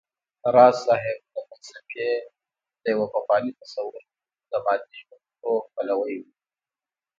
راز 0.55 0.75
صيب 0.87 1.19
د 1.33 1.35
فلسفې 1.47 2.09
د 2.83 2.85
يو 2.93 3.03
پخواني 3.15 3.51
تصور 3.59 3.95
د 4.51 4.53
مادې 4.65 4.93
ژونديتوب 4.99 5.61
پلوی 5.75 6.15
و 6.21 6.25